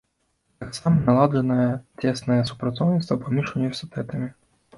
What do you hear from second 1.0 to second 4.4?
наладжанае цеснае супрацоўніцтва паміж універсітэтамі.